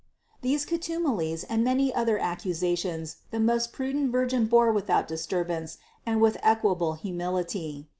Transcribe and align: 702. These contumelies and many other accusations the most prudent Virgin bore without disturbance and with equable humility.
702. 0.41 0.49
These 0.49 0.65
contumelies 0.65 1.43
and 1.47 1.63
many 1.63 1.93
other 1.93 2.17
accusations 2.17 3.17
the 3.29 3.39
most 3.39 3.71
prudent 3.71 4.11
Virgin 4.11 4.47
bore 4.47 4.71
without 4.71 5.07
disturbance 5.07 5.77
and 6.07 6.19
with 6.19 6.37
equable 6.41 6.93
humility. 6.95 7.87